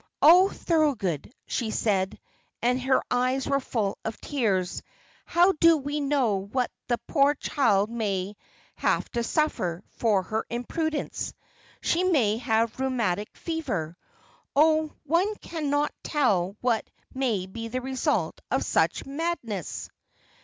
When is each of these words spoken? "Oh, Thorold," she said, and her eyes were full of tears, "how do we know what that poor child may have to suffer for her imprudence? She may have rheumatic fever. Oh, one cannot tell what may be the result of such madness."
"Oh, 0.19 0.49
Thorold," 0.49 1.03
she 1.45 1.69
said, 1.69 2.19
and 2.59 2.81
her 2.81 3.03
eyes 3.11 3.47
were 3.47 3.59
full 3.59 3.99
of 4.03 4.19
tears, 4.19 4.81
"how 5.27 5.51
do 5.51 5.77
we 5.77 5.99
know 5.99 6.37
what 6.37 6.71
that 6.87 7.05
poor 7.05 7.35
child 7.35 7.91
may 7.91 8.35
have 8.77 9.07
to 9.11 9.21
suffer 9.23 9.83
for 9.91 10.23
her 10.23 10.43
imprudence? 10.49 11.35
She 11.81 12.03
may 12.03 12.37
have 12.37 12.79
rheumatic 12.79 13.29
fever. 13.37 13.95
Oh, 14.55 14.91
one 15.03 15.35
cannot 15.35 15.93
tell 16.01 16.57
what 16.61 16.89
may 17.13 17.45
be 17.45 17.67
the 17.67 17.81
result 17.81 18.41
of 18.49 18.65
such 18.65 19.05
madness." 19.05 19.87